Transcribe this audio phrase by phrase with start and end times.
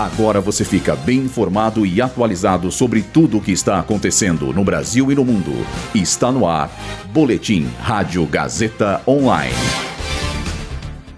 [0.00, 5.12] Agora você fica bem informado e atualizado sobre tudo o que está acontecendo no Brasil
[5.12, 5.52] e no mundo.
[5.94, 6.70] Está no ar.
[7.12, 9.52] Boletim Rádio Gazeta Online.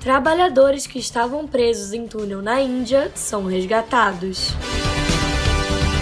[0.00, 4.52] Trabalhadores que estavam presos em túnel na Índia são resgatados.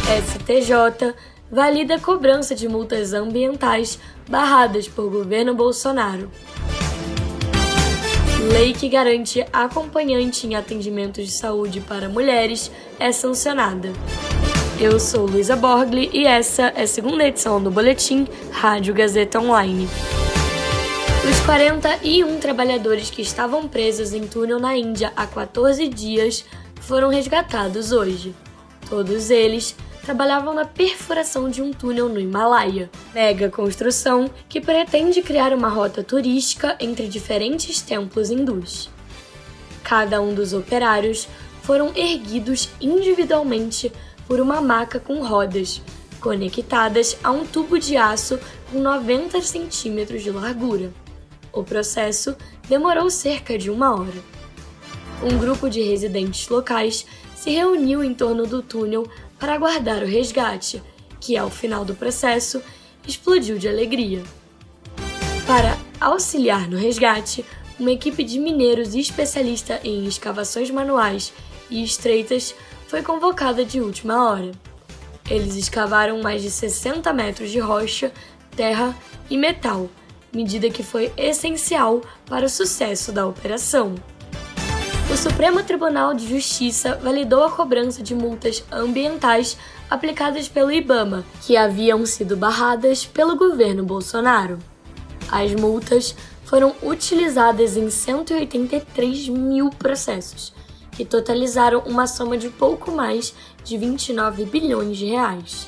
[0.09, 1.15] STJ
[1.53, 6.31] valida cobrança de multas ambientais barradas por governo Bolsonaro.
[8.51, 12.69] Lei que garante acompanhante em atendimentos de saúde para mulheres
[12.99, 13.93] é sancionada.
[14.81, 19.89] Eu sou Luísa Borgli e essa é a segunda edição do Boletim Rádio Gazeta Online.
[21.31, 26.45] Os 41 trabalhadores que estavam presos em túnel na Índia há 14 dias
[26.81, 28.35] foram resgatados hoje.
[28.89, 35.53] Todos eles trabalhavam na perfuração de um túnel no Himalaia, mega construção que pretende criar
[35.53, 38.91] uma rota turística entre diferentes templos hindus.
[39.83, 41.29] Cada um dos operários
[41.63, 43.93] foram erguidos individualmente
[44.27, 45.83] por uma maca com rodas,
[46.21, 48.39] conectadas a um tubo de aço
[48.71, 50.93] com 90 centímetros de largura.
[51.53, 52.37] O processo
[52.69, 54.40] demorou cerca de uma hora.
[55.23, 57.05] Um grupo de residentes locais
[57.37, 59.07] se reuniu em torno do túnel
[59.39, 60.83] para aguardar o resgate,
[61.21, 62.63] que ao final do processo
[63.07, 64.23] explodiu de alegria.
[65.47, 67.45] Para auxiliar no resgate,
[67.79, 71.35] uma equipe de mineiros especialista em escavações manuais
[71.69, 72.55] e estreitas
[72.89, 74.53] foi convocada de última hora.
[75.29, 78.11] Eles escavaram mais de 60 metros de rocha,
[78.57, 78.97] terra
[79.29, 79.91] e metal,
[80.33, 83.95] medida que foi essencial para o sucesso da operação
[85.13, 89.57] o Supremo Tribunal de Justiça validou a cobrança de multas ambientais
[89.91, 94.59] aplicadas pelo IBAMA, que haviam sido barradas pelo governo Bolsonaro.
[95.29, 100.55] As multas foram utilizadas em 183 mil processos,
[100.93, 105.67] que totalizaram uma soma de pouco mais de 29 bilhões de reais.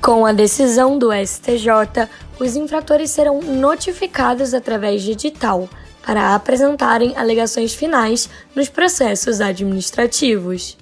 [0.00, 2.08] Com a decisão do STJ,
[2.40, 5.68] os infratores serão notificados através de edital
[6.02, 10.76] para apresentarem alegações finais nos processos administrativos.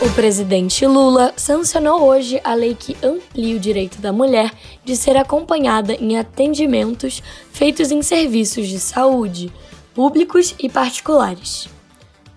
[0.00, 4.50] O presidente Lula sancionou hoje a lei que amplia o direito da mulher
[4.82, 9.52] de ser acompanhada em atendimentos feitos em serviços de saúde,
[9.94, 11.68] públicos e particulares.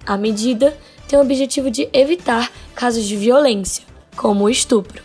[0.06, 0.78] A medida
[1.08, 3.86] tem o objetivo de evitar casos de violência,
[4.18, 5.02] como o estupro.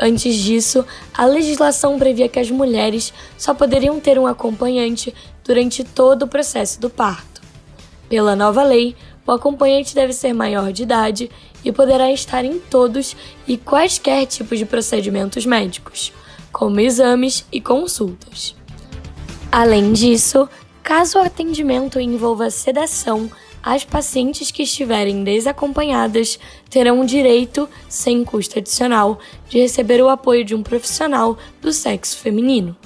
[0.00, 0.84] Antes disso,
[1.14, 5.14] a legislação previa que as mulheres só poderiam ter um acompanhante
[5.44, 7.40] durante todo o processo do parto.
[8.08, 8.94] Pela nova lei,
[9.26, 11.30] o acompanhante deve ser maior de idade
[11.64, 13.16] e poderá estar em todos
[13.46, 16.12] e quaisquer tipos de procedimentos médicos,
[16.52, 18.54] como exames e consultas.
[19.50, 20.48] Além disso,
[20.82, 23.30] caso o atendimento envolva sedação,
[23.62, 26.38] as pacientes que estiverem desacompanhadas
[26.68, 32.18] terão o direito, sem custo adicional, de receber o apoio de um profissional do sexo
[32.18, 32.76] feminino.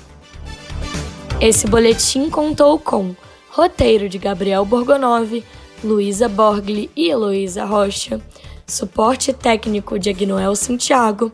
[1.41, 3.15] Esse boletim contou com
[3.51, 5.45] roteiro de Gabriel Borgonov,
[5.85, 8.21] Luísa Borgli e Heloísa Rocha,
[8.67, 11.31] suporte técnico de Agnoel Santiago,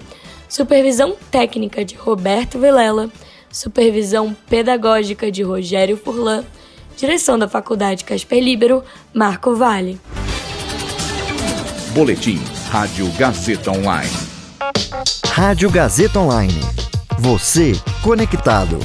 [0.48, 3.08] supervisão técnica de Roberto Vilela,
[3.50, 6.44] supervisão pedagógica de Rogério Furlan,
[6.96, 8.82] Direção da Faculdade Casper Libero,
[9.14, 10.00] Marco Vale.
[11.94, 14.10] Boletim Rádio Gazeta Online.
[15.26, 16.60] Rádio Gazeta Online.
[17.18, 18.78] Você conectado.